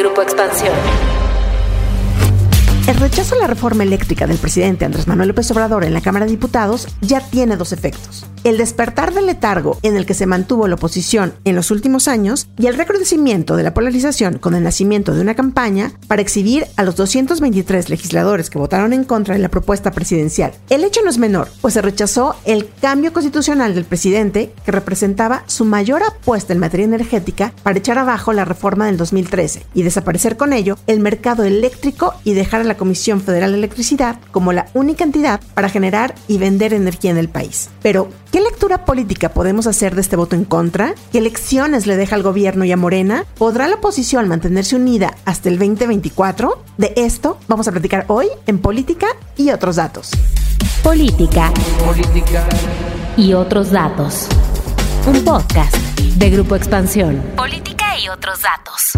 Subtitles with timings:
[0.00, 0.72] Grupo Expansión.
[2.88, 6.24] El rechazo a la reforma eléctrica del presidente Andrés Manuel López Obrador en la Cámara
[6.24, 8.24] de Diputados ya tiene dos efectos.
[8.42, 12.48] El despertar del letargo en el que se mantuvo la oposición en los últimos años
[12.58, 16.82] y el recrudecimiento de la polarización con el nacimiento de una campaña para exhibir a
[16.82, 20.52] los 223 legisladores que votaron en contra de la propuesta presidencial.
[20.70, 25.44] El hecho no es menor, pues se rechazó el cambio constitucional del presidente que representaba
[25.46, 30.38] su mayor apuesta en materia energética para echar abajo la reforma del 2013 y desaparecer
[30.38, 34.68] con ello el mercado eléctrico y dejar a la Comisión Federal de Electricidad como la
[34.72, 37.68] única entidad para generar y vender energía en el país.
[37.82, 40.94] Pero, ¿qué lectura política podemos hacer de este voto en contra?
[41.12, 43.24] ¿Qué lecciones le deja al gobierno y a Morena?
[43.36, 46.62] ¿Podrá la oposición mantenerse unida hasta el 2024?
[46.78, 50.10] De esto vamos a platicar hoy en Política y otros datos.
[50.82, 51.52] Política.
[51.84, 52.44] Política.
[53.16, 54.26] Y otros datos.
[55.06, 55.76] Un podcast
[56.16, 57.22] de Grupo Expansión.
[57.36, 58.92] Política y otros datos.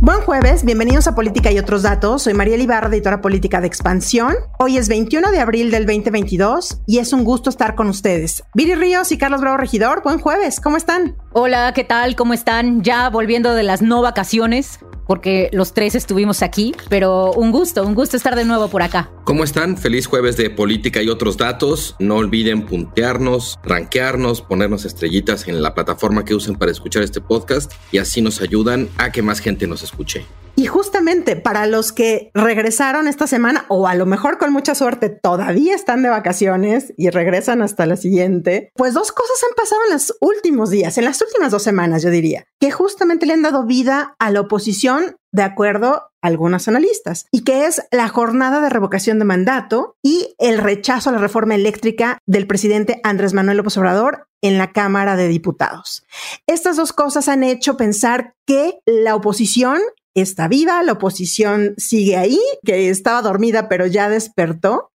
[0.00, 2.22] Buen jueves, bienvenidos a Política y otros datos.
[2.22, 4.34] Soy María Ibarra, editora política de Expansión.
[4.58, 8.42] Hoy es 21 de abril del 2022 y es un gusto estar con ustedes.
[8.54, 11.16] Viri Ríos y Carlos Bravo Regidor, buen jueves, ¿cómo están?
[11.32, 12.16] Hola, ¿qué tal?
[12.16, 12.82] ¿Cómo están?
[12.82, 14.80] Ya volviendo de las no vacaciones
[15.10, 19.10] porque los tres estuvimos aquí, pero un gusto, un gusto estar de nuevo por acá.
[19.24, 19.76] ¿Cómo están?
[19.76, 21.96] Feliz jueves de política y otros datos.
[21.98, 27.72] No olviden puntearnos, rankearnos, ponernos estrellitas en la plataforma que usen para escuchar este podcast
[27.90, 30.26] y así nos ayudan a que más gente nos escuche.
[30.60, 35.08] Y justamente para los que regresaron esta semana, o a lo mejor con mucha suerte
[35.08, 39.94] todavía están de vacaciones y regresan hasta la siguiente, pues dos cosas han pasado en
[39.94, 43.64] los últimos días, en las últimas dos semanas, yo diría, que justamente le han dado
[43.64, 49.18] vida a la oposición de acuerdo algunos analistas, y que es la jornada de revocación
[49.18, 54.26] de mandato y el rechazo a la reforma eléctrica del presidente Andrés Manuel López Obrador
[54.42, 56.04] en la Cámara de Diputados.
[56.46, 59.80] Estas dos cosas han hecho pensar que la oposición
[60.14, 64.90] está viva, la oposición sigue ahí, que estaba dormida pero ya despertó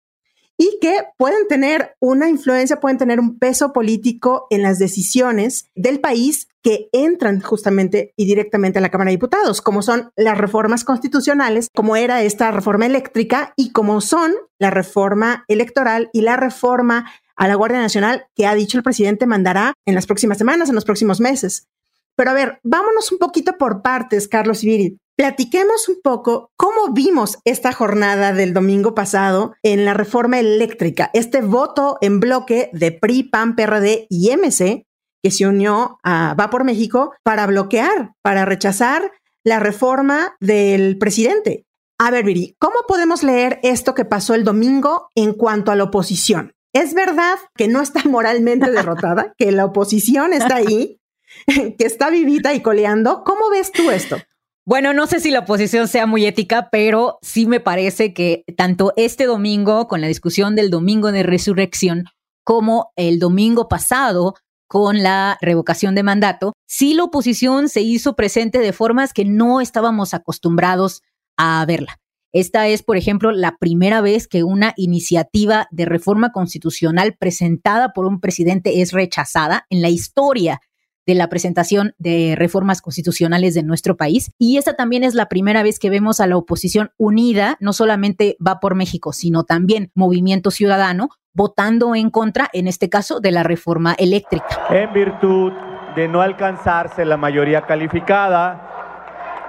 [0.58, 6.00] y que pueden tener una influencia, pueden tener un peso político en las decisiones del
[6.00, 10.84] país que entran justamente y directamente a la Cámara de Diputados, como son las reformas
[10.84, 17.12] constitucionales, como era esta reforma eléctrica y como son la reforma electoral y la reforma
[17.36, 20.76] a la Guardia Nacional que ha dicho el presidente mandará en las próximas semanas, en
[20.76, 21.68] los próximos meses.
[22.16, 25.00] Pero a ver, vámonos un poquito por partes, Carlos Ibiri.
[25.16, 31.42] Platiquemos un poco cómo vimos esta jornada del domingo pasado en la reforma eléctrica, este
[31.42, 34.88] voto en bloque de PRI, PAN, PRD y MC
[35.24, 39.12] que se unió a Va por México para bloquear, para rechazar
[39.44, 41.66] la reforma del presidente.
[42.00, 45.86] A ver, Viri, ¿cómo podemos leer esto que pasó el domingo en cuanto a la
[45.86, 46.54] oposición?
[46.74, 51.00] ¿Es verdad que no está moralmente derrotada, que la oposición está ahí,
[51.46, 53.24] que está vivita y coleando?
[53.24, 54.18] ¿Cómo ves tú esto?
[54.66, 58.94] Bueno, no sé si la oposición sea muy ética, pero sí me parece que tanto
[58.96, 62.06] este domingo, con la discusión del domingo de resurrección,
[62.46, 64.36] como el domingo pasado,
[64.68, 69.60] con la revocación de mandato, sí la oposición se hizo presente de formas que no
[69.60, 71.02] estábamos acostumbrados
[71.36, 72.00] a verla.
[72.32, 78.06] Esta es, por ejemplo, la primera vez que una iniciativa de reforma constitucional presentada por
[78.06, 80.62] un presidente es rechazada en la historia
[81.06, 84.32] de la presentación de reformas constitucionales de nuestro país.
[84.38, 88.38] Y esta también es la primera vez que vemos a la oposición unida, no solamente
[88.46, 93.44] va por México, sino también Movimiento Ciudadano, votando en contra, en este caso, de la
[93.44, 94.46] reforma eléctrica.
[94.70, 95.52] En virtud
[95.96, 98.70] de no alcanzarse la mayoría calificada,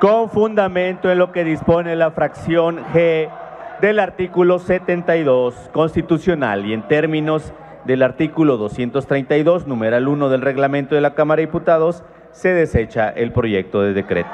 [0.00, 3.30] con fundamento en lo que dispone la fracción G
[3.80, 7.52] del artículo 72 constitucional y en términos
[7.86, 12.02] del artículo 232, numeral 1 del reglamento de la Cámara de Diputados,
[12.32, 14.30] se desecha el proyecto de decreto.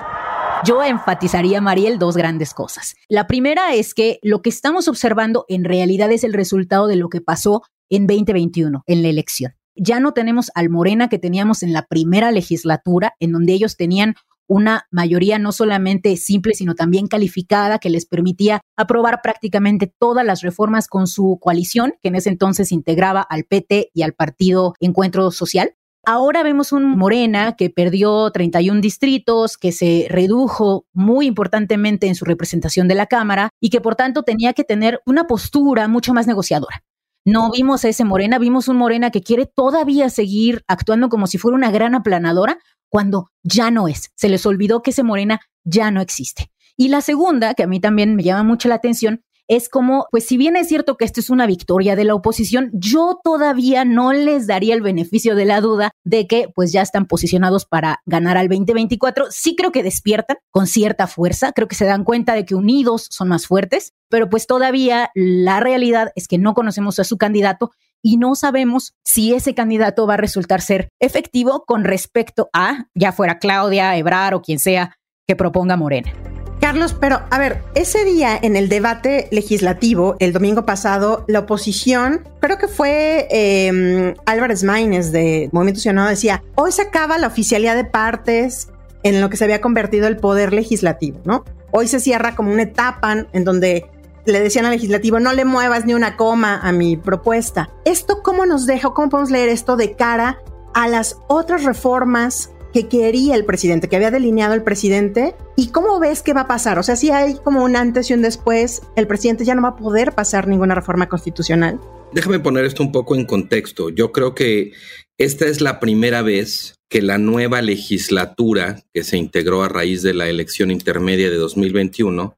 [0.65, 2.95] Yo enfatizaría, Mariel, dos grandes cosas.
[3.09, 7.09] La primera es que lo que estamos observando en realidad es el resultado de lo
[7.09, 9.55] que pasó en 2021, en la elección.
[9.75, 14.15] Ya no tenemos al Morena que teníamos en la primera legislatura, en donde ellos tenían
[14.51, 20.43] una mayoría no solamente simple, sino también calificada, que les permitía aprobar prácticamente todas las
[20.43, 25.31] reformas con su coalición, que en ese entonces integraba al PT y al Partido Encuentro
[25.31, 25.75] Social.
[26.05, 32.25] Ahora vemos un Morena que perdió 31 distritos, que se redujo muy importantemente en su
[32.25, 36.27] representación de la Cámara y que por tanto tenía que tener una postura mucho más
[36.27, 36.83] negociadora.
[37.25, 41.39] No vimos a ese Morena, vimos un Morena que quiere todavía seguir actuando como si
[41.39, 42.59] fuera una gran aplanadora,
[42.91, 44.11] cuando ya no es.
[44.15, 46.51] Se les olvidó que ese Morena ya no existe.
[46.77, 50.27] Y la segunda, que a mí también me llama mucho la atención, es como, pues
[50.27, 54.13] si bien es cierto que esto es una victoria de la oposición, yo todavía no
[54.13, 58.37] les daría el beneficio de la duda de que pues ya están posicionados para ganar
[58.37, 59.27] al 2024.
[59.31, 63.09] Sí creo que despiertan con cierta fuerza, creo que se dan cuenta de que unidos
[63.11, 67.73] son más fuertes, pero pues todavía la realidad es que no conocemos a su candidato
[68.03, 73.13] y no sabemos si ese candidato va a resultar ser efectivo con respecto a, ya
[73.13, 76.13] fuera Claudia, Ebrar o quien sea que proponga Morena.
[76.61, 82.29] Carlos, pero a ver, ese día en el debate legislativo, el domingo pasado, la oposición,
[82.41, 87.77] creo que fue eh, Álvarez Maínez de Movimiento Ciudadano, decía, hoy se acaba la oficialidad
[87.77, 88.69] de partes
[89.03, 91.45] en lo que se había convertido el poder legislativo, ¿no?
[91.71, 93.87] Hoy se cierra como una etapa en donde
[94.27, 97.71] le decían al legislativo, no le muevas ni una coma a mi propuesta.
[97.85, 100.43] ¿Esto cómo nos deja, cómo podemos leer esto de cara
[100.75, 105.35] a las otras reformas que quería el presidente, que había delineado el presidente?
[105.57, 106.79] ¿Y cómo ves que va a pasar?
[106.79, 109.69] O sea, si hay como un antes y un después, el presidente ya no va
[109.69, 111.81] a poder pasar ninguna reforma constitucional.
[112.13, 113.89] Déjame poner esto un poco en contexto.
[113.91, 114.73] Yo creo que
[115.19, 120.13] esta es la primera vez que la nueva legislatura que se integró a raíz de
[120.13, 122.35] la elección intermedia de 2021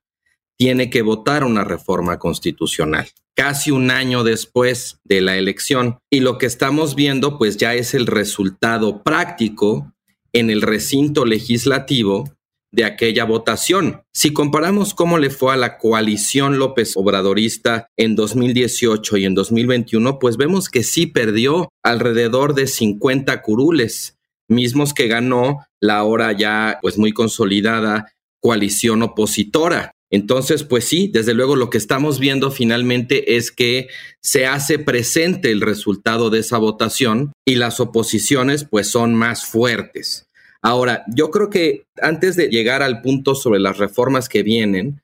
[0.63, 5.99] tiene que votar una reforma constitucional casi un año después de la elección.
[6.09, 9.93] Y lo que estamos viendo pues ya es el resultado práctico
[10.33, 12.33] en el recinto legislativo
[12.71, 14.03] de aquella votación.
[14.13, 20.21] Si comparamos cómo le fue a la coalición López Obradorista en 2018 y en 2021,
[20.21, 24.17] pues vemos que sí perdió alrededor de 50 curules,
[24.47, 29.91] mismos que ganó la ahora ya pues muy consolidada coalición opositora.
[30.13, 33.89] Entonces, pues sí, desde luego lo que estamos viendo finalmente es que
[34.21, 40.27] se hace presente el resultado de esa votación y las oposiciones pues son más fuertes.
[40.61, 45.01] Ahora, yo creo que antes de llegar al punto sobre las reformas que vienen,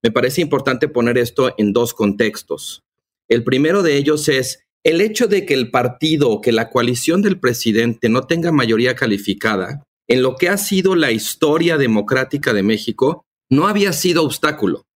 [0.00, 2.82] me parece importante poner esto en dos contextos.
[3.28, 7.40] El primero de ellos es el hecho de que el partido que la coalición del
[7.40, 13.24] presidente no tenga mayoría calificada en lo que ha sido la historia democrática de México
[13.52, 14.86] no había sido obstáculo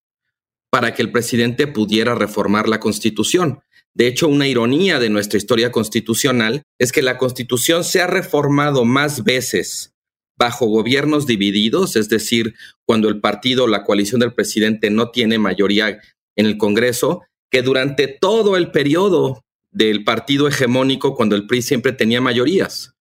[0.70, 3.60] para que el presidente pudiera reformar la constitución.
[3.92, 8.86] De hecho, una ironía de nuestra historia constitucional es que la constitución se ha reformado
[8.86, 9.94] más veces
[10.38, 12.54] bajo gobiernos divididos, es decir,
[12.86, 16.00] cuando el partido o la coalición del presidente no tiene mayoría
[16.34, 21.92] en el Congreso, que durante todo el periodo del partido hegemónico, cuando el PRI siempre
[21.92, 22.94] tenía mayorías.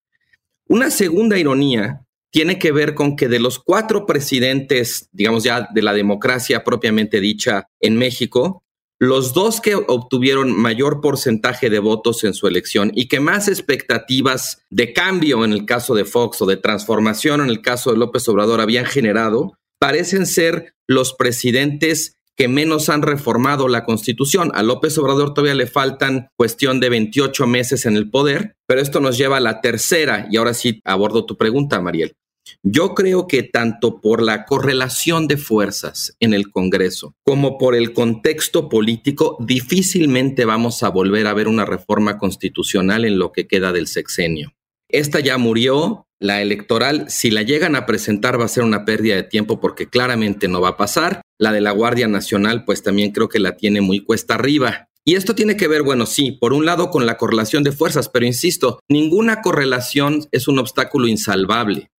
[0.68, 2.05] Una segunda ironía
[2.36, 7.18] tiene que ver con que de los cuatro presidentes, digamos ya de la democracia propiamente
[7.18, 8.62] dicha en México,
[8.98, 14.58] los dos que obtuvieron mayor porcentaje de votos en su elección y que más expectativas
[14.68, 18.28] de cambio en el caso de Fox o de transformación en el caso de López
[18.28, 24.52] Obrador habían generado, parecen ser los presidentes que menos han reformado la constitución.
[24.52, 29.00] A López Obrador todavía le faltan cuestión de 28 meses en el poder, pero esto
[29.00, 32.14] nos lleva a la tercera, y ahora sí abordo tu pregunta, Mariel.
[32.62, 37.92] Yo creo que tanto por la correlación de fuerzas en el Congreso como por el
[37.92, 43.72] contexto político, difícilmente vamos a volver a ver una reforma constitucional en lo que queda
[43.72, 44.52] del sexenio.
[44.88, 49.16] Esta ya murió, la electoral, si la llegan a presentar va a ser una pérdida
[49.16, 51.22] de tiempo porque claramente no va a pasar.
[51.38, 54.88] La de la Guardia Nacional, pues también creo que la tiene muy cuesta arriba.
[55.04, 58.08] Y esto tiene que ver, bueno, sí, por un lado con la correlación de fuerzas,
[58.08, 61.90] pero insisto, ninguna correlación es un obstáculo insalvable.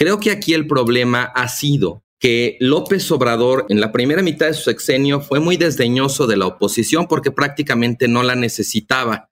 [0.00, 4.54] Creo que aquí el problema ha sido que López Obrador en la primera mitad de
[4.54, 9.28] su sexenio fue muy desdeñoso de la oposición porque prácticamente no la necesitaba.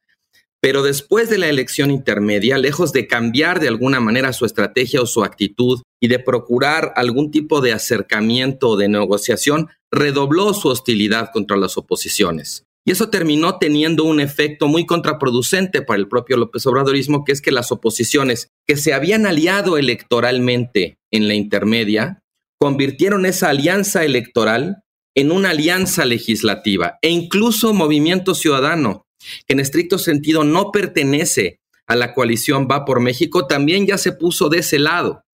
[0.60, 5.06] Pero después de la elección intermedia, lejos de cambiar de alguna manera su estrategia o
[5.06, 11.30] su actitud y de procurar algún tipo de acercamiento o de negociación, redobló su hostilidad
[11.32, 12.67] contra las oposiciones.
[12.88, 17.42] Y eso terminó teniendo un efecto muy contraproducente para el propio López Obradorismo, que es
[17.42, 22.22] que las oposiciones que se habían aliado electoralmente en la intermedia,
[22.58, 29.06] convirtieron esa alianza electoral en una alianza legislativa e incluso Movimiento Ciudadano,
[29.46, 34.12] que en estricto sentido no pertenece a la coalición Va por México, también ya se
[34.12, 35.26] puso de ese lado.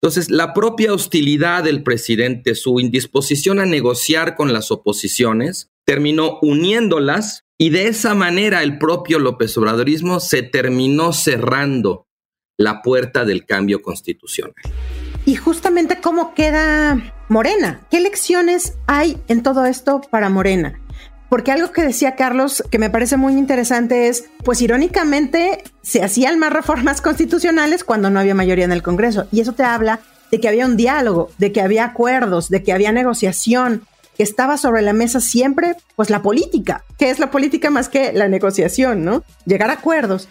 [0.00, 7.44] Entonces, la propia hostilidad del presidente, su indisposición a negociar con las oposiciones, terminó uniéndolas
[7.56, 12.06] y de esa manera el propio López Obradorismo se terminó cerrando
[12.58, 14.54] la puerta del cambio constitucional.
[15.24, 20.80] Y justamente cómo queda Morena, ¿qué lecciones hay en todo esto para Morena?
[21.28, 26.38] Porque algo que decía Carlos que me parece muy interesante es, pues irónicamente se hacían
[26.38, 29.26] más reformas constitucionales cuando no había mayoría en el Congreso.
[29.32, 30.00] Y eso te habla
[30.30, 33.82] de que había un diálogo, de que había acuerdos, de que había negociación,
[34.16, 36.84] que estaba sobre la mesa siempre, pues la política.
[36.98, 39.22] ¿Qué es la política más que la negociación, no?
[39.44, 40.28] Llegar a acuerdos.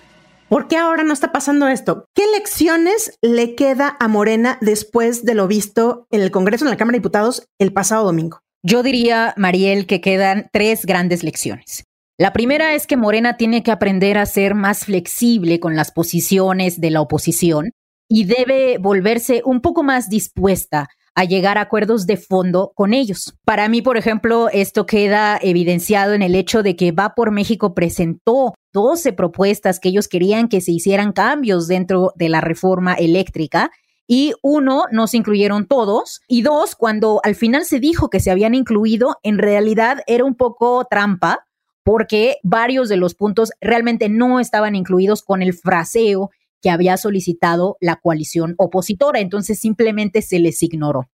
[0.50, 2.06] ¿Por qué ahora no está pasando esto?
[2.14, 6.78] ¿Qué lecciones le queda a Morena después de lo visto en el Congreso, en la
[6.78, 8.42] Cámara de Diputados, el pasado domingo?
[8.64, 11.86] Yo diría, Mariel, que quedan tres grandes lecciones.
[12.18, 16.80] La primera es que Morena tiene que aprender a ser más flexible con las posiciones
[16.80, 17.72] de la oposición
[18.08, 23.34] y debe volverse un poco más dispuesta a llegar a acuerdos de fondo con ellos.
[23.46, 27.74] Para mí, por ejemplo, esto queda evidenciado en el hecho de que Va por México
[27.74, 33.72] presentó 12 propuestas que ellos querían que se hicieran cambios dentro de la reforma eléctrica
[34.08, 38.30] y uno, no se incluyeron todos, y dos, cuando al final se dijo que se
[38.30, 41.46] habían incluido, en realidad era un poco trampa
[41.84, 46.32] porque varios de los puntos realmente no estaban incluidos con el fraseo
[46.66, 51.12] que había solicitado la coalición opositora, entonces simplemente se les ignoró.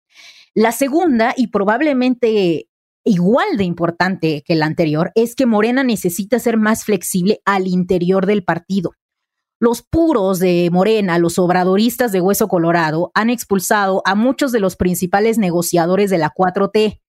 [0.54, 2.68] La segunda, y probablemente
[3.04, 8.26] igual de importante que la anterior, es que Morena necesita ser más flexible al interior
[8.26, 8.94] del partido.
[9.60, 14.74] Los puros de Morena, los obradoristas de Hueso Colorado, han expulsado a muchos de los
[14.74, 17.00] principales negociadores de la 4T.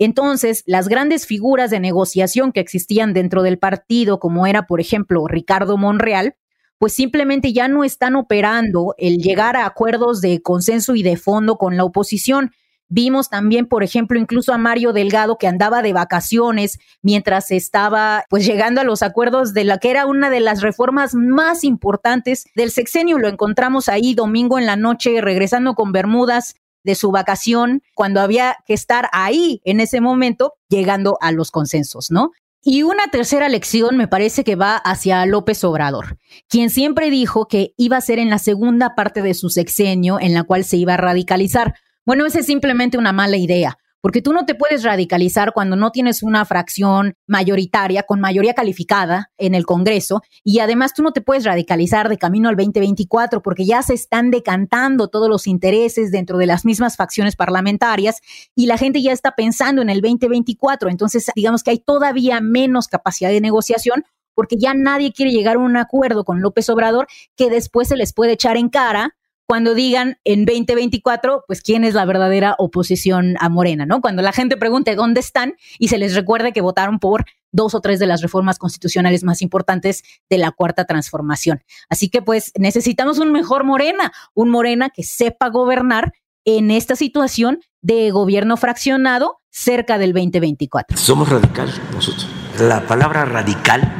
[0.00, 5.28] Entonces, las grandes figuras de negociación que existían dentro del partido, como era, por ejemplo,
[5.28, 6.34] Ricardo Monreal,
[6.78, 11.56] pues simplemente ya no están operando el llegar a acuerdos de consenso y de fondo
[11.56, 12.52] con la oposición.
[12.88, 18.44] Vimos también, por ejemplo, incluso a Mario Delgado que andaba de vacaciones mientras estaba pues
[18.44, 22.70] llegando a los acuerdos de la que era una de las reformas más importantes del
[22.70, 23.18] sexenio.
[23.18, 28.58] Lo encontramos ahí domingo en la noche regresando con Bermudas de su vacación cuando había
[28.66, 32.30] que estar ahí en ese momento llegando a los consensos, ¿no?
[32.66, 36.18] Y una tercera lección me parece que va hacia López Obrador,
[36.48, 40.32] quien siempre dijo que iba a ser en la segunda parte de su sexenio en
[40.32, 41.74] la cual se iba a radicalizar.
[42.06, 45.90] Bueno, esa es simplemente una mala idea porque tú no te puedes radicalizar cuando no
[45.90, 51.22] tienes una fracción mayoritaria con mayoría calificada en el Congreso y además tú no te
[51.22, 56.36] puedes radicalizar de camino al 2024 porque ya se están decantando todos los intereses dentro
[56.36, 58.20] de las mismas facciones parlamentarias
[58.54, 62.88] y la gente ya está pensando en el 2024, entonces digamos que hay todavía menos
[62.88, 67.06] capacidad de negociación porque ya nadie quiere llegar a un acuerdo con López Obrador
[67.36, 71.94] que después se les puede echar en cara cuando digan en 2024, pues quién es
[71.94, 74.00] la verdadera oposición a Morena, ¿no?
[74.00, 77.80] Cuando la gente pregunte dónde están y se les recuerde que votaron por dos o
[77.80, 81.62] tres de las reformas constitucionales más importantes de la cuarta transformación.
[81.88, 86.12] Así que pues necesitamos un mejor Morena, un Morena que sepa gobernar
[86.44, 90.96] en esta situación de gobierno fraccionado cerca del 2024.
[90.96, 92.28] Somos radicales nosotros.
[92.58, 93.92] La palabra radical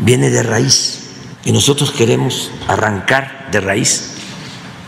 [0.00, 1.10] viene de raíz
[1.44, 4.15] y nosotros queremos arrancar de raíz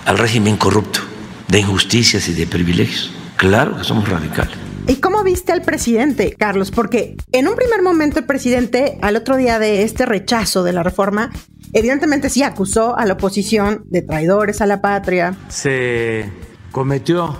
[0.09, 1.01] al régimen corrupto
[1.49, 3.13] de injusticias y de privilegios.
[3.37, 4.57] Claro que somos radicales.
[4.87, 6.71] ¿Y cómo viste al presidente, Carlos?
[6.71, 10.83] Porque en un primer momento el presidente, al otro día de este rechazo de la
[10.83, 11.31] reforma,
[11.75, 15.37] evidentemente sí acusó a la oposición de traidores a la patria.
[15.49, 16.33] Se
[16.73, 17.37] cometió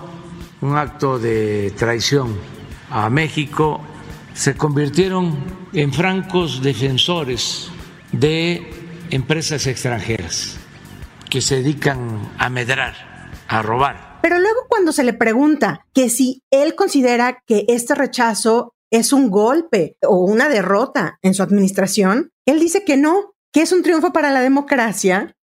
[0.61, 2.37] un acto de traición
[2.91, 3.81] a México,
[4.35, 5.39] se convirtieron
[5.73, 7.71] en francos defensores
[8.13, 8.71] de
[9.11, 10.59] empresas extranjeras
[11.29, 12.95] que se dedican a medrar,
[13.49, 14.19] a robar.
[14.23, 19.31] Pero luego cuando se le pregunta que si él considera que este rechazo es un
[19.31, 24.13] golpe o una derrota en su administración, él dice que no, que es un triunfo
[24.13, 25.37] para la democracia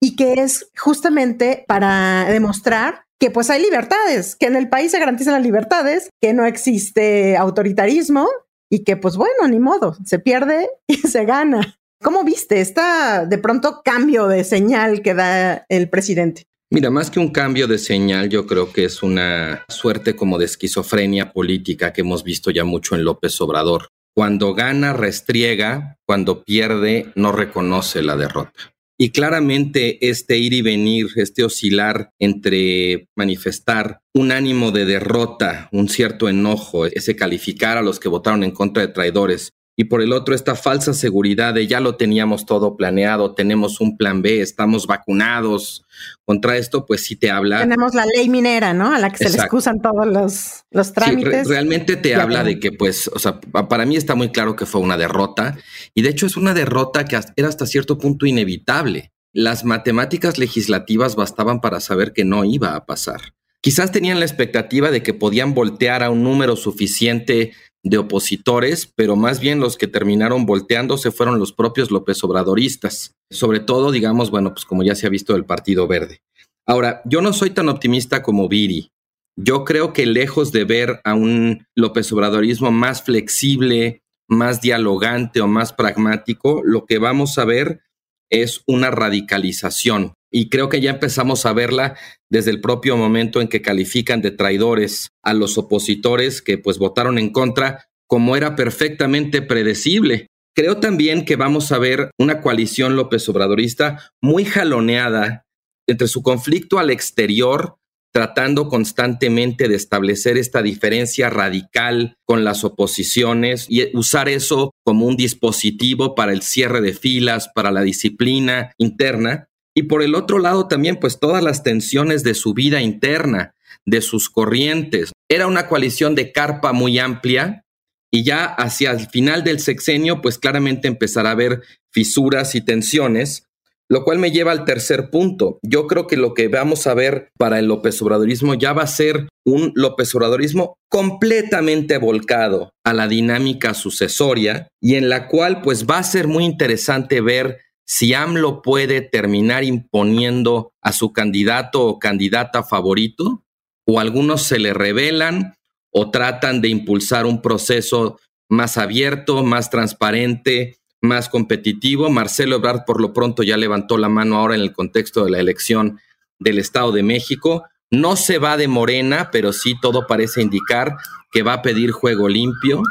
[0.00, 4.98] y que es justamente para demostrar que pues hay libertades, que en el país se
[4.98, 8.28] garantizan las libertades, que no existe autoritarismo
[8.70, 11.78] y que pues bueno, ni modo, se pierde y se gana.
[12.04, 16.42] ¿Cómo viste esta de pronto cambio de señal que da el presidente?
[16.70, 20.44] Mira, más que un cambio de señal, yo creo que es una suerte como de
[20.44, 23.88] esquizofrenia política que hemos visto ya mucho en López Obrador.
[24.14, 28.74] Cuando gana, restriega, cuando pierde, no reconoce la derrota.
[28.98, 35.88] Y claramente este ir y venir, este oscilar entre manifestar un ánimo de derrota, un
[35.88, 40.12] cierto enojo, ese calificar a los que votaron en contra de traidores y por el
[40.12, 44.86] otro esta falsa seguridad de ya lo teníamos todo planeado, tenemos un plan B, estamos
[44.86, 45.84] vacunados.
[46.24, 47.60] Contra esto, pues sí te habla.
[47.60, 48.94] Tenemos la ley minera, ¿no?
[48.94, 51.48] A la que se le excusan todos los, los trámites.
[51.48, 54.80] realmente te habla de que, pues, o sea, para mí está muy claro que fue
[54.80, 55.56] una derrota
[55.92, 59.12] y de hecho es una derrota que era hasta cierto punto inevitable.
[59.32, 63.34] Las matemáticas legislativas bastaban para saber que no iba a pasar.
[63.60, 67.52] Quizás tenían la expectativa de que podían voltear a un número suficiente
[67.84, 73.60] de opositores, pero más bien los que terminaron volteándose fueron los propios López Obradoristas, sobre
[73.60, 76.22] todo, digamos, bueno, pues como ya se ha visto del Partido Verde.
[76.66, 78.90] Ahora, yo no soy tan optimista como Viri.
[79.36, 85.46] Yo creo que lejos de ver a un López Obradorismo más flexible, más dialogante o
[85.46, 87.82] más pragmático, lo que vamos a ver
[88.30, 90.14] es una radicalización.
[90.36, 91.96] Y creo que ya empezamos a verla
[92.28, 97.18] desde el propio momento en que califican de traidores a los opositores que pues votaron
[97.18, 100.26] en contra, como era perfectamente predecible.
[100.52, 105.44] Creo también que vamos a ver una coalición López Obradorista muy jaloneada
[105.86, 107.76] entre su conflicto al exterior
[108.12, 115.16] tratando constantemente de establecer esta diferencia radical con las oposiciones y usar eso como un
[115.16, 119.48] dispositivo para el cierre de filas, para la disciplina interna.
[119.74, 123.54] Y por el otro lado también, pues todas las tensiones de su vida interna,
[123.84, 125.12] de sus corrientes.
[125.28, 127.64] Era una coalición de carpa muy amplia
[128.12, 133.44] y ya hacia el final del sexenio, pues claramente empezará a haber fisuras y tensiones
[133.88, 135.58] lo cual me lleva al tercer punto.
[135.62, 138.88] Yo creo que lo que vamos a ver para el López Obradorismo ya va a
[138.88, 145.86] ser un López Obradorismo completamente volcado a la dinámica sucesoria y en la cual pues
[145.86, 151.98] va a ser muy interesante ver si AMLO puede terminar imponiendo a su candidato o
[151.98, 153.44] candidata favorito
[153.86, 155.54] o algunos se le revelan
[155.90, 162.10] o tratan de impulsar un proceso más abierto, más transparente, más competitivo.
[162.10, 165.38] Marcelo Ebrard por lo pronto ya levantó la mano ahora en el contexto de la
[165.38, 166.00] elección
[166.38, 167.64] del Estado de México.
[167.90, 170.96] No se va de Morena, pero sí todo parece indicar
[171.30, 172.82] que va a pedir juego limpio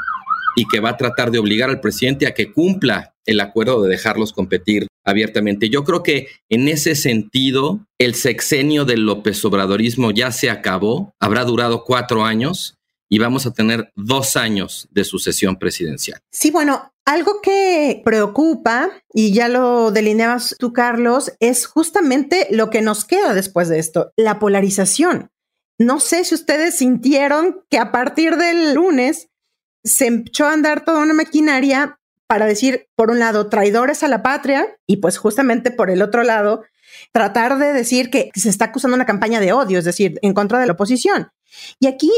[0.55, 3.89] y que va a tratar de obligar al presidente a que cumpla el acuerdo de
[3.89, 5.69] dejarlos competir abiertamente.
[5.69, 11.43] Yo creo que en ese sentido el sexenio del López Obradorismo ya se acabó, habrá
[11.43, 12.75] durado cuatro años
[13.09, 16.19] y vamos a tener dos años de sucesión presidencial.
[16.31, 22.81] Sí, bueno, algo que preocupa, y ya lo delineabas tú, Carlos, es justamente lo que
[22.81, 25.29] nos queda después de esto, la polarización.
[25.77, 29.27] No sé si ustedes sintieron que a partir del lunes
[29.83, 34.23] se echó a andar toda una maquinaria para decir, por un lado, traidores a la
[34.23, 36.63] patria y pues justamente por el otro lado,
[37.11, 40.59] tratar de decir que se está acusando una campaña de odio, es decir, en contra
[40.59, 41.29] de la oposición.
[41.79, 42.11] Y aquí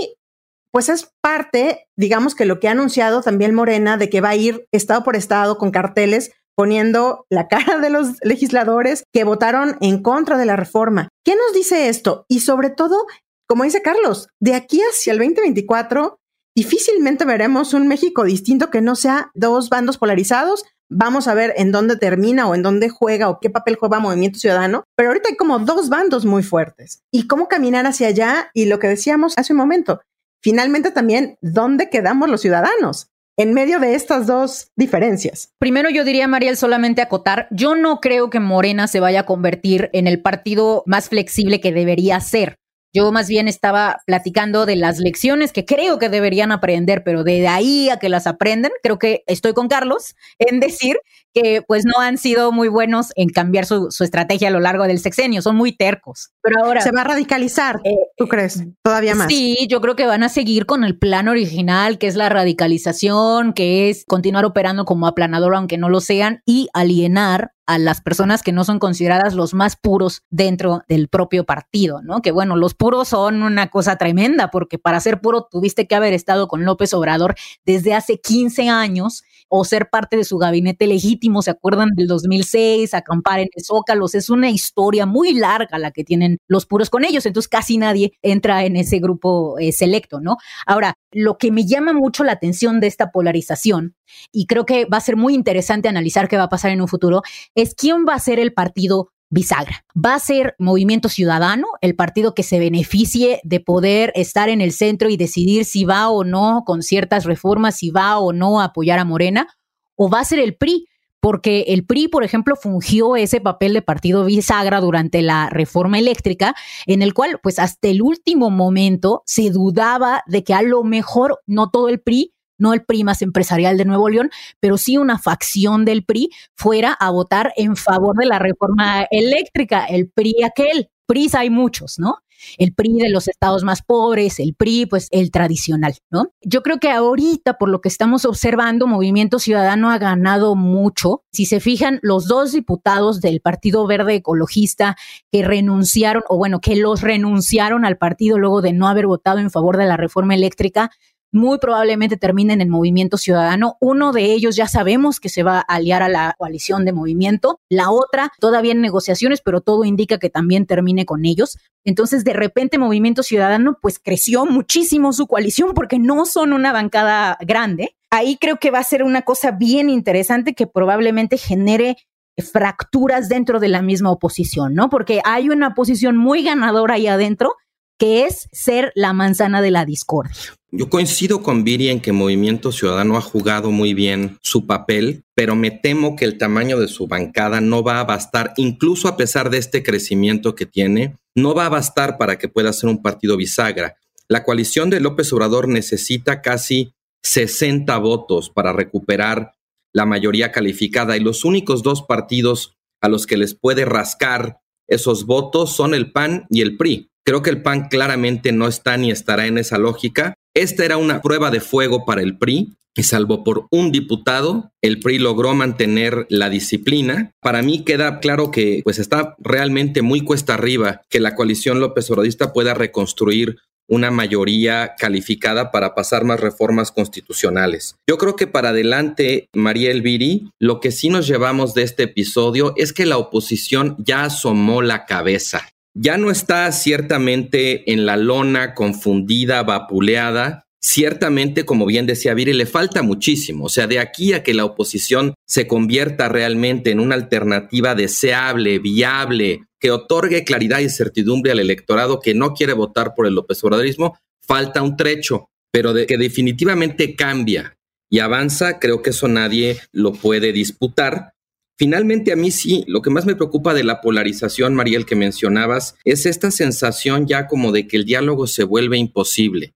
[0.75, 4.35] pues es parte, digamos que lo que ha anunciado también Morena de que va a
[4.35, 10.01] ir estado por estado con carteles poniendo la cara de los legisladores que votaron en
[10.01, 11.07] contra de la reforma.
[11.23, 12.25] ¿Qué nos dice esto?
[12.27, 13.05] Y sobre todo,
[13.47, 16.19] como dice Carlos, de aquí hacia el 2024,
[16.55, 20.65] difícilmente veremos un México distinto que no sea dos bandos polarizados.
[20.89, 24.39] Vamos a ver en dónde termina o en dónde juega o qué papel juega Movimiento
[24.39, 27.01] Ciudadano, pero ahorita hay como dos bandos muy fuertes.
[27.11, 28.49] ¿Y cómo caminar hacia allá?
[28.53, 30.01] Y lo que decíamos hace un momento,
[30.41, 33.09] finalmente también, ¿dónde quedamos los ciudadanos?
[33.37, 35.53] en medio de estas dos diferencias?
[35.59, 39.89] Primero yo diría, Mariel, solamente acotar, yo no creo que Morena se vaya a convertir
[39.93, 42.57] en el partido más flexible que debería ser.
[42.95, 47.45] Yo más bien estaba platicando de las lecciones que creo que deberían aprender, pero de
[47.45, 50.95] ahí a que las aprenden, creo que estoy con Carlos en decir
[51.35, 54.99] que pues no han sido muy buenos en cambiar su, estrategia a lo largo del
[54.99, 56.31] sexenio, son muy tercos.
[56.41, 56.79] Pero ahora...
[56.79, 58.63] Se va a radicalizar, eh, ¿tú crees?
[58.81, 59.27] Todavía más.
[59.27, 63.51] Sí, yo creo que van a seguir con el plan original, que es la radicalización,
[63.51, 68.43] que es continuar operando como aplanador, aunque no lo sean, y alienar a las personas
[68.43, 72.21] que no son consideradas los más puros dentro del propio partido, ¿no?
[72.21, 76.13] Que bueno, los puros son una cosa tremenda, porque para ser puro tuviste que haber
[76.13, 81.24] estado con López Obrador desde hace 15 años o ser parte de su gabinete legítimo,
[81.41, 82.93] ¿se acuerdan del 2006?
[82.93, 87.03] Acampar en el Zócalos, es una historia muy larga la que tienen los puros con
[87.05, 90.37] ellos, entonces casi nadie entra en ese grupo eh, selecto, ¿no?
[90.65, 93.95] Ahora, lo que me llama mucho la atención de esta polarización,
[94.31, 96.87] y creo que va a ser muy interesante analizar qué va a pasar en un
[96.87, 97.21] futuro,
[97.55, 99.85] es quién va a ser el partido bisagra.
[99.95, 104.71] Va a ser Movimiento Ciudadano, el partido que se beneficie de poder estar en el
[104.71, 108.65] centro y decidir si va o no con ciertas reformas, si va o no a
[108.65, 109.47] apoyar a Morena,
[109.95, 110.87] o va a ser el PRI,
[111.25, 116.53] porque el PRI, por ejemplo, fungió ese papel de partido bisagra durante la reforma eléctrica,
[116.85, 121.39] en el cual, pues hasta el último momento se dudaba de que a lo mejor
[121.47, 125.17] no todo el PRI no el PRI más empresarial de Nuevo León, pero sí una
[125.17, 130.91] facción del PRI fuera a votar en favor de la reforma eléctrica, el PRI aquel.
[131.07, 132.19] PRIs hay muchos, ¿no?
[132.57, 136.29] El PRI de los estados más pobres, el PRI, pues el tradicional, ¿no?
[136.41, 141.23] Yo creo que ahorita, por lo que estamos observando, Movimiento Ciudadano ha ganado mucho.
[141.31, 144.95] Si se fijan, los dos diputados del Partido Verde Ecologista
[145.31, 149.51] que renunciaron, o bueno, que los renunciaron al partido luego de no haber votado en
[149.51, 150.91] favor de la reforma eléctrica,
[151.35, 153.77] muy probablemente terminen en Movimiento Ciudadano.
[153.81, 157.59] Uno de ellos ya sabemos que se va a aliar a la coalición de movimiento.
[157.69, 161.57] La otra todavía en negociaciones, pero todo indica que también termine con ellos.
[161.83, 167.37] Entonces, de repente, Movimiento Ciudadano, pues creció muchísimo su coalición porque no son una bancada
[167.41, 167.95] grande.
[168.09, 171.97] Ahí creo que va a ser una cosa bien interesante que probablemente genere
[172.37, 174.89] fracturas dentro de la misma oposición, ¿no?
[174.89, 177.55] Porque hay una posición muy ganadora ahí adentro
[177.97, 180.35] que es ser la manzana de la discordia.
[180.71, 185.55] Yo coincido con Viri en que Movimiento Ciudadano ha jugado muy bien su papel, pero
[185.55, 189.49] me temo que el tamaño de su bancada no va a bastar, incluso a pesar
[189.49, 193.37] de este crecimiento que tiene, no va a bastar para que pueda ser un partido
[193.37, 193.95] bisagra.
[194.27, 199.53] La coalición de López Obrador necesita casi 60 votos para recuperar
[199.93, 205.25] la mayoría calificada y los únicos dos partidos a los que les puede rascar esos
[205.25, 207.09] votos son el PAN y el PRI.
[207.25, 210.35] Creo que el PAN claramente no está ni estará en esa lógica.
[210.53, 214.99] Esta era una prueba de fuego para el PRI y salvo por un diputado, el
[214.99, 217.31] PRI logró mantener la disciplina.
[217.41, 222.09] Para mí queda claro que pues está realmente muy cuesta arriba que la coalición López
[222.09, 223.57] Obradista pueda reconstruir
[223.87, 227.95] una mayoría calificada para pasar más reformas constitucionales.
[228.07, 232.73] Yo creo que para adelante, María Elviri, lo que sí nos llevamos de este episodio
[232.77, 235.67] es que la oposición ya asomó la cabeza.
[235.97, 242.65] Ya no está ciertamente en la lona confundida, vapuleada, ciertamente, como bien decía Viri, le
[242.65, 243.65] falta muchísimo.
[243.65, 248.79] O sea, de aquí a que la oposición se convierta realmente en una alternativa deseable,
[248.79, 253.63] viable, que otorgue claridad y certidumbre al electorado que no quiere votar por el López
[253.63, 257.77] Obradorismo, falta un trecho, pero de que definitivamente cambia
[258.09, 261.34] y avanza, creo que eso nadie lo puede disputar.
[261.77, 265.95] Finalmente, a mí sí, lo que más me preocupa de la polarización, Mariel, que mencionabas,
[266.05, 269.73] es esta sensación ya como de que el diálogo se vuelve imposible.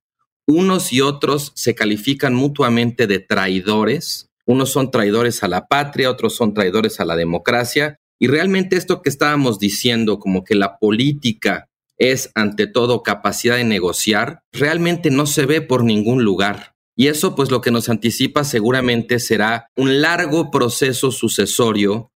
[0.48, 4.30] Unos y otros se califican mutuamente de traidores.
[4.46, 7.98] Unos son traidores a la patria, otros son traidores a la democracia.
[8.18, 13.66] Y realmente esto que estábamos diciendo, como que la política es ante todo capacidad de
[13.66, 16.74] negociar, realmente no se ve por ningún lugar.
[17.00, 22.12] Y eso pues lo que nos anticipa seguramente será un largo proceso sucesorio,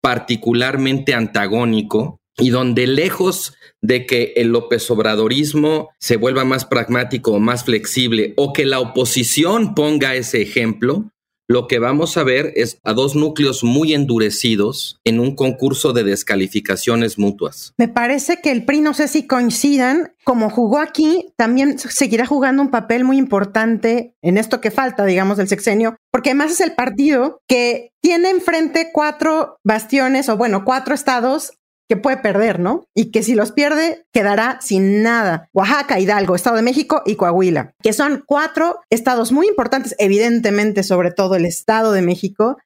[0.00, 7.40] particularmente antagónico, y donde lejos de que el López Obradorismo se vuelva más pragmático o
[7.40, 11.10] más flexible, o que la oposición ponga ese ejemplo,
[11.48, 16.04] lo que vamos a ver es a dos núcleos muy endurecidos en un concurso de
[16.04, 17.72] descalificaciones mutuas.
[17.78, 22.60] Me parece que el PRI, no sé si coincidan, como jugó aquí, también seguirá jugando
[22.60, 26.74] un papel muy importante en esto que falta, digamos, del sexenio, porque además es el
[26.74, 31.52] partido que tiene enfrente cuatro bastiones o bueno, cuatro estados
[31.88, 32.84] que puede perder, ¿no?
[32.94, 35.48] Y que si los pierde, quedará sin nada.
[35.52, 41.10] Oaxaca, Hidalgo, Estado de México y Coahuila, que son cuatro estados muy importantes, evidentemente, sobre
[41.10, 42.58] todo el Estado de México,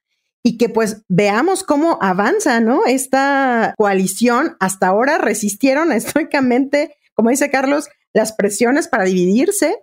[0.43, 2.85] y que pues veamos cómo avanza, ¿no?
[2.85, 9.77] Esta coalición hasta ahora resistieron estoicamente, como dice Carlos, las presiones para dividirse,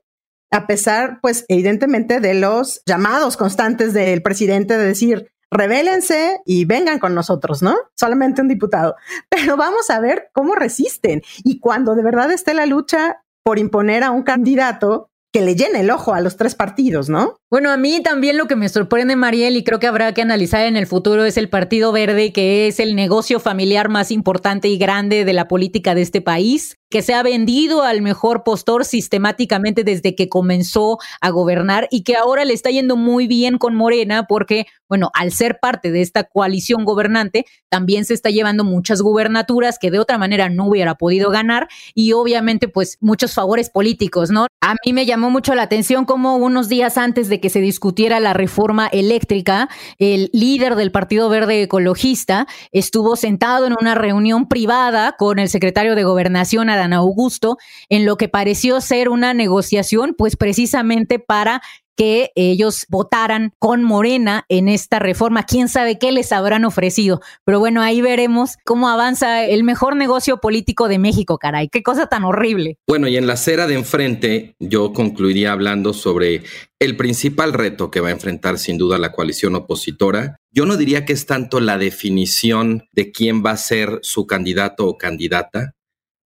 [0.52, 6.98] a pesar, pues, evidentemente, de los llamados constantes del presidente de decir, rebélense y vengan
[6.98, 7.76] con nosotros, ¿no?
[7.96, 8.96] Solamente un diputado.
[9.28, 11.22] Pero vamos a ver cómo resisten.
[11.44, 15.80] Y cuando de verdad esté la lucha por imponer a un candidato que le llene
[15.80, 17.36] el ojo a los tres partidos, ¿no?
[17.50, 20.66] Bueno, a mí también lo que me sorprende, Mariel, y creo que habrá que analizar
[20.66, 24.76] en el futuro, es el Partido Verde, que es el negocio familiar más importante y
[24.76, 29.84] grande de la política de este país que se ha vendido al mejor postor sistemáticamente
[29.84, 34.26] desde que comenzó a gobernar y que ahora le está yendo muy bien con Morena
[34.28, 39.78] porque, bueno, al ser parte de esta coalición gobernante, también se está llevando muchas gubernaturas
[39.78, 44.46] que de otra manera no hubiera podido ganar y obviamente pues muchos favores políticos, ¿no?
[44.60, 48.20] A mí me llamó mucho la atención como unos días antes de que se discutiera
[48.20, 55.14] la reforma eléctrica, el líder del Partido Verde Ecologista estuvo sentado en una reunión privada
[55.18, 61.18] con el secretario de Gobernación, Augusto en lo que pareció ser una negociación, pues precisamente
[61.18, 61.62] para
[62.00, 65.44] que ellos votaran con Morena en esta reforma.
[65.44, 67.20] Quién sabe qué les habrán ofrecido.
[67.44, 71.68] Pero bueno, ahí veremos cómo avanza el mejor negocio político de México, caray.
[71.68, 72.78] Qué cosa tan horrible.
[72.88, 76.42] Bueno, y en la acera de enfrente, yo concluiría hablando sobre
[76.78, 80.36] el principal reto que va a enfrentar sin duda la coalición opositora.
[80.50, 84.86] Yo no diría que es tanto la definición de quién va a ser su candidato
[84.86, 85.74] o candidata,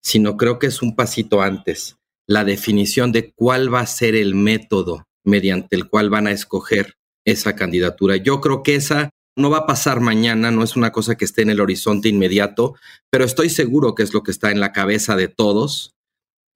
[0.05, 1.97] sino creo que es un pasito antes,
[2.29, 6.95] la definición de cuál va a ser el método mediante el cual van a escoger
[7.25, 8.17] esa candidatura.
[8.17, 11.43] Yo creo que esa no va a pasar mañana, no es una cosa que esté
[11.43, 12.75] en el horizonte inmediato,
[13.11, 15.95] pero estoy seguro que es lo que está en la cabeza de todos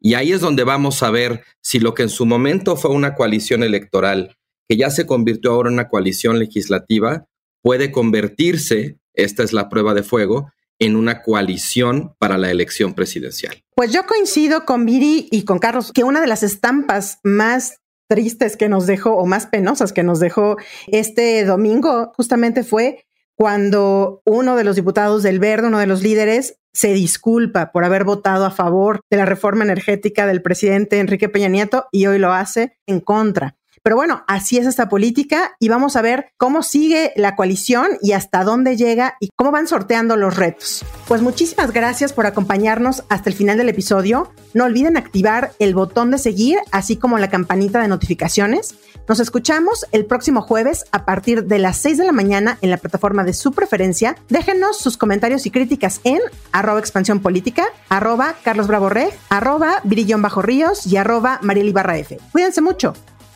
[0.00, 3.14] Y ahí es donde vamos a ver si lo que en su momento fue una
[3.14, 4.36] coalición electoral,
[4.68, 7.26] que ya se convirtió ahora en una coalición legislativa,
[7.62, 13.62] puede convertirse, esta es la prueba de fuego, en una coalición para la elección presidencial.
[13.74, 18.56] Pues yo coincido con Viri y con Carlos que una de las estampas más tristes
[18.56, 24.56] que nos dejó o más penosas que nos dejó este domingo justamente fue cuando uno
[24.56, 28.50] de los diputados del Verde, uno de los líderes, se disculpa por haber votado a
[28.50, 33.00] favor de la reforma energética del presidente Enrique Peña Nieto y hoy lo hace en
[33.00, 33.57] contra.
[33.88, 38.12] Pero bueno, así es esta política y vamos a ver cómo sigue la coalición y
[38.12, 40.84] hasta dónde llega y cómo van sorteando los retos.
[41.06, 44.30] Pues muchísimas gracias por acompañarnos hasta el final del episodio.
[44.52, 48.74] No olviden activar el botón de seguir, así como la campanita de notificaciones.
[49.08, 52.76] Nos escuchamos el próximo jueves a partir de las 6 de la mañana en la
[52.76, 54.16] plataforma de su preferencia.
[54.28, 56.20] Déjenos sus comentarios y críticas en
[56.52, 58.90] arroba expansión política, arroba Carlos Bravo
[59.30, 62.18] arroba Virillón Bajo Ríos y arroba F.
[62.32, 62.92] Cuídense mucho.